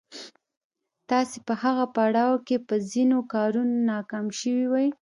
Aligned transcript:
تاسې 1.09 1.37
په 1.47 1.53
هغه 1.63 1.85
پړاو 1.95 2.35
کې 2.47 2.57
په 2.67 2.75
ځينو 2.91 3.19
کارونو 3.33 3.75
ناکام 3.91 4.25
شوي 4.39 4.65
وئ. 4.71 4.87